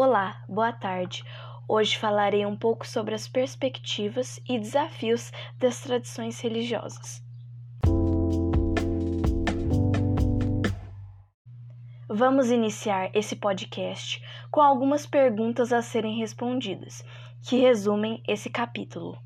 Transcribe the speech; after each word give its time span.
Olá, 0.00 0.44
boa 0.48 0.72
tarde. 0.72 1.24
Hoje 1.66 1.98
falarei 1.98 2.46
um 2.46 2.56
pouco 2.56 2.86
sobre 2.86 3.16
as 3.16 3.26
perspectivas 3.26 4.38
e 4.48 4.56
desafios 4.56 5.32
das 5.58 5.80
tradições 5.80 6.40
religiosas. 6.40 7.20
Vamos 12.08 12.48
iniciar 12.48 13.10
esse 13.12 13.34
podcast 13.34 14.22
com 14.52 14.60
algumas 14.60 15.04
perguntas 15.04 15.72
a 15.72 15.82
serem 15.82 16.16
respondidas, 16.16 17.04
que 17.42 17.56
resumem 17.56 18.22
esse 18.28 18.48
capítulo. 18.48 19.18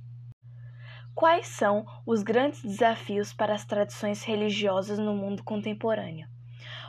Quais 1.15 1.49
são 1.49 1.85
os 2.07 2.23
grandes 2.23 2.63
desafios 2.63 3.31
para 3.31 3.55
as 3.55 3.67
tradições 3.67 4.25
religiosas 4.25 4.99
no 4.99 5.15
mundo 5.15 5.45
contemporâneo? 5.45 6.27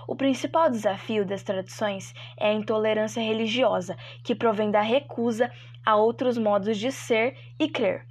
O 0.07 0.15
principal 0.15 0.69
desafio 0.69 1.25
das 1.25 1.43
tradições 1.43 2.13
é 2.37 2.49
a 2.49 2.53
intolerância 2.53 3.21
religiosa, 3.21 3.97
que 4.23 4.35
provém 4.35 4.69
da 4.69 4.81
recusa 4.81 5.49
a 5.85 5.95
outros 5.95 6.37
modos 6.37 6.77
de 6.77 6.91
ser 6.91 7.37
e 7.57 7.69
crer, 7.69 8.05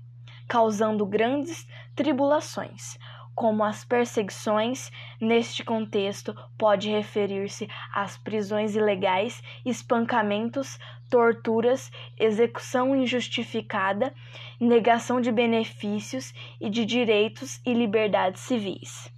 causando 0.49 1.05
grandes 1.05 1.67
tribulações, 1.95 2.99
como 3.35 3.63
as 3.63 3.85
perseguições. 3.85 4.91
Neste 5.21 5.63
contexto, 5.63 6.35
pode 6.59 6.89
referir-se 6.89 7.69
às 7.93 8.17
prisões 8.17 8.75
ilegais, 8.75 9.43
espancamentos, 9.65 10.79
torturas, 11.11 11.91
execução 12.19 12.97
injustificada, 12.97 14.15
negação 14.59 15.21
de 15.21 15.31
benefícios 15.31 16.33
e 16.59 16.71
de 16.71 16.87
direitos 16.87 17.61
e 17.67 17.75
liberdades 17.75 18.41
civis 18.41 19.13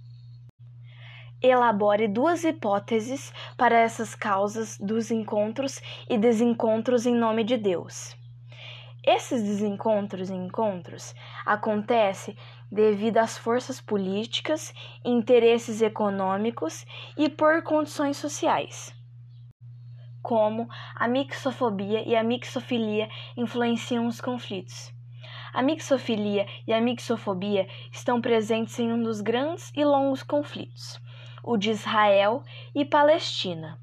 elabore 1.47 2.07
duas 2.07 2.43
hipóteses 2.43 3.33
para 3.57 3.77
essas 3.79 4.15
causas 4.15 4.77
dos 4.79 5.11
encontros 5.11 5.81
e 6.09 6.17
desencontros 6.17 7.05
em 7.05 7.15
nome 7.15 7.43
de 7.43 7.57
Deus. 7.57 8.15
Esses 9.05 9.43
desencontros 9.43 10.31
e 10.31 10.33
encontros 10.33 11.13
acontecem 11.45 12.35
devido 12.71 13.17
às 13.17 13.37
forças 13.37 13.79
políticas, 13.79 14.73
interesses 15.03 15.81
econômicos 15.81 16.85
e 17.15 17.29
por 17.29 17.61
condições 17.61 18.17
sociais. 18.17 18.91
Como 20.23 20.67
a 20.95 21.07
mixofobia 21.07 22.01
e 22.07 22.15
a 22.15 22.23
mixofilia 22.23 23.07
influenciam 23.37 24.07
os 24.07 24.19
conflitos. 24.19 24.91
A 25.53 25.61
mixofilia 25.61 26.47
e 26.67 26.73
a 26.73 26.81
mixofobia 26.81 27.67
estão 27.91 28.19
presentes 28.19 28.77
em 28.79 28.91
um 28.91 29.01
dos 29.01 29.21
grandes 29.21 29.71
e 29.75 29.85
longos 29.85 30.23
conflitos, 30.23 30.99
o 31.45 31.55
de 31.57 31.69
Israel 31.69 32.43
e 32.73 32.83
Palestina. 32.83 33.77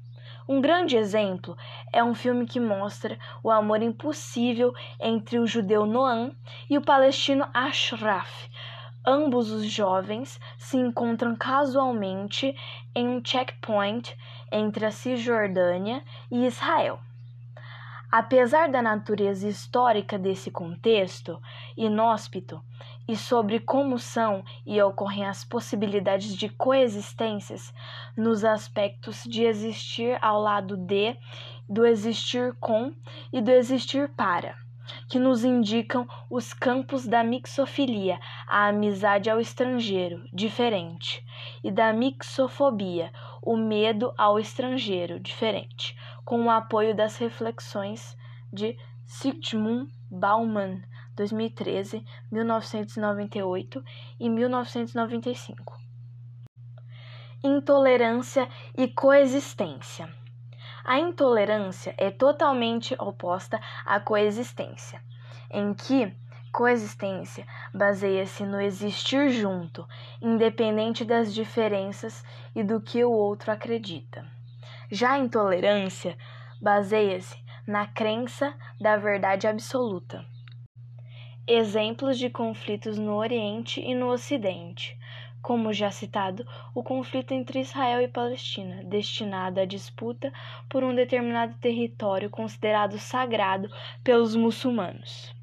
Um 0.47 0.59
grande 0.59 0.97
exemplo 0.97 1.57
é 1.91 2.03
um 2.03 2.13
filme 2.13 2.45
que 2.45 2.59
mostra 2.59 3.17
o 3.41 3.49
amor 3.49 3.81
impossível 3.81 4.73
entre 4.99 5.39
o 5.39 5.47
judeu 5.47 5.85
Noam 5.85 6.35
e 6.69 6.77
o 6.77 6.81
palestino 6.81 7.47
Ashraf. 7.53 8.49
Ambos 9.05 9.51
os 9.51 9.65
jovens 9.65 10.39
se 10.57 10.75
encontram 10.75 11.35
casualmente 11.35 12.53
em 12.93 13.07
um 13.07 13.21
checkpoint 13.23 14.17
entre 14.51 14.85
a 14.85 14.91
Cisjordânia 14.91 16.03
e 16.29 16.45
Israel. 16.45 16.99
Apesar 18.11 18.69
da 18.69 18.81
natureza 18.81 19.47
histórica 19.47 20.19
desse 20.19 20.51
contexto 20.51 21.41
inóspito 21.75 22.61
e 23.07 23.15
sobre 23.15 23.59
como 23.59 23.99
são 23.99 24.43
e 24.65 24.81
ocorrem 24.81 25.25
as 25.25 25.43
possibilidades 25.43 26.35
de 26.35 26.49
coexistências 26.49 27.73
nos 28.15 28.45
aspectos 28.45 29.23
de 29.23 29.43
existir 29.43 30.17
ao 30.21 30.39
lado 30.39 30.77
de, 30.77 31.17
do 31.67 31.85
existir 31.85 32.53
com 32.59 32.93
e 33.31 33.41
do 33.41 33.51
existir 33.51 34.09
para, 34.09 34.55
que 35.09 35.19
nos 35.19 35.43
indicam 35.43 36.07
os 36.29 36.53
campos 36.53 37.05
da 37.05 37.23
mixofilia, 37.23 38.19
a 38.47 38.67
amizade 38.67 39.29
ao 39.29 39.39
estrangeiro, 39.39 40.23
diferente, 40.33 41.25
e 41.63 41.71
da 41.71 41.91
mixofobia, 41.91 43.11
o 43.41 43.57
medo 43.57 44.13
ao 44.17 44.39
estrangeiro, 44.39 45.19
diferente 45.19 45.97
com 46.25 46.45
o 46.45 46.49
apoio 46.49 46.95
das 46.95 47.17
reflexões 47.17 48.17
de 48.51 48.77
Sigmund 49.05 49.91
Bauman, 50.09 50.81
2013, 51.15 52.03
1998 52.31 53.83
e 54.19 54.29
1995. 54.29 55.77
Intolerância 57.43 58.47
e 58.77 58.87
coexistência. 58.87 60.09
A 60.83 60.99
intolerância 60.99 61.93
é 61.97 62.11
totalmente 62.11 62.95
oposta 62.99 63.59
à 63.85 63.99
coexistência, 63.99 65.01
em 65.49 65.73
que 65.73 66.13
coexistência 66.51 67.47
baseia-se 67.73 68.45
no 68.45 68.61
existir 68.61 69.29
junto, 69.29 69.87
independente 70.21 71.03
das 71.03 71.33
diferenças 71.33 72.23
e 72.55 72.63
do 72.63 72.79
que 72.79 73.03
o 73.03 73.11
outro 73.11 73.51
acredita. 73.51 74.25
Já 74.91 75.13
a 75.13 75.19
intolerância 75.19 76.17
baseia-se 76.61 77.35
na 77.65 77.87
crença 77.87 78.53
da 78.79 78.97
verdade 78.97 79.47
absoluta. 79.47 80.32
Exemplos 81.45 82.17
de 82.17 82.29
conflitos 82.29 82.97
no 82.97 83.15
Oriente 83.15 83.81
e 83.81 83.93
no 83.93 84.07
Ocidente. 84.07 84.97
Como 85.41 85.73
já 85.73 85.91
citado, 85.91 86.47
o 86.73 86.81
conflito 86.81 87.33
entre 87.33 87.59
Israel 87.59 88.01
e 88.01 88.07
Palestina, 88.07 88.81
destinado 88.85 89.59
à 89.59 89.65
disputa 89.65 90.31
por 90.69 90.85
um 90.85 90.95
determinado 90.95 91.53
território 91.55 92.29
considerado 92.29 92.97
sagrado 92.97 93.69
pelos 94.01 94.37
muçulmanos. 94.37 95.35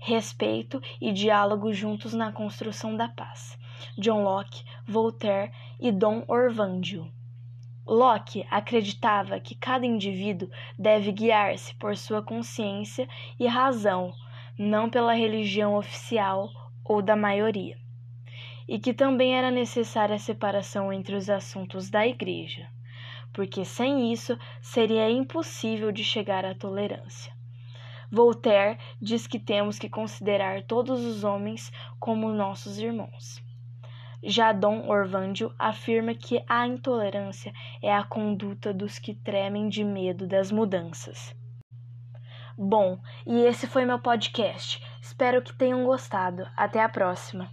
Respeito 0.00 0.80
e 0.98 1.12
diálogo 1.12 1.74
juntos 1.74 2.14
na 2.14 2.32
construção 2.32 2.96
da 2.96 3.06
paz. 3.06 3.58
John 3.98 4.22
Locke, 4.22 4.64
Voltaire 4.86 5.52
e 5.78 5.92
Dom 5.92 6.24
Orvandio. 6.26 7.12
Locke 7.86 8.46
acreditava 8.50 9.38
que 9.38 9.54
cada 9.54 9.84
indivíduo 9.84 10.50
deve 10.78 11.12
guiar-se 11.12 11.74
por 11.74 11.94
sua 11.98 12.22
consciência 12.22 13.06
e 13.38 13.46
razão, 13.46 14.14
não 14.58 14.88
pela 14.88 15.12
religião 15.12 15.74
oficial 15.74 16.50
ou 16.84 17.02
da 17.02 17.14
maioria, 17.14 17.76
e 18.66 18.78
que 18.78 18.94
também 18.94 19.36
era 19.36 19.50
necessária 19.50 20.16
a 20.16 20.18
separação 20.18 20.92
entre 20.92 21.14
os 21.14 21.28
assuntos 21.28 21.90
da 21.90 22.06
Igreja, 22.06 22.68
porque 23.32 23.64
sem 23.64 24.12
isso 24.12 24.38
seria 24.62 25.10
impossível 25.10 25.92
de 25.92 26.02
chegar 26.02 26.44
à 26.44 26.54
tolerância. 26.54 27.34
Voltaire 28.10 28.78
diz 29.00 29.26
que 29.26 29.38
temos 29.38 29.78
que 29.78 29.88
considerar 29.88 30.62
todos 30.62 31.04
os 31.04 31.24
homens 31.24 31.72
como 31.98 32.32
nossos 32.32 32.78
irmãos. 32.78 33.44
Já 34.22 34.52
Dom 34.52 34.88
Orvandio 34.88 35.54
afirma 35.58 36.14
que 36.14 36.42
a 36.48 36.66
intolerância 36.66 37.52
é 37.82 37.92
a 37.92 38.02
conduta 38.02 38.72
dos 38.72 38.98
que 38.98 39.14
tremem 39.14 39.68
de 39.68 39.84
medo 39.84 40.26
das 40.26 40.50
mudanças. 40.50 41.34
Bom, 42.58 42.98
e 43.26 43.42
esse 43.42 43.66
foi 43.66 43.84
meu 43.84 43.98
podcast. 43.98 44.82
Espero 45.00 45.42
que 45.42 45.52
tenham 45.52 45.84
gostado. 45.84 46.48
Até 46.56 46.82
a 46.82 46.88
próxima. 46.88 47.50